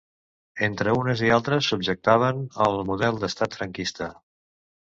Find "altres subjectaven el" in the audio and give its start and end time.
1.35-2.81